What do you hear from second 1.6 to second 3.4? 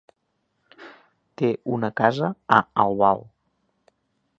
una casa a Albal.